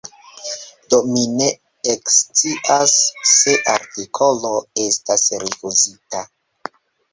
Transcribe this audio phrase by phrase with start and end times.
[0.93, 1.49] Do mi ne
[1.93, 2.95] ekscias,
[3.35, 4.53] se artikolo
[4.87, 6.27] estas rifuzita.